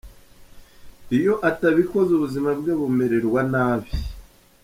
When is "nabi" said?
3.51-3.89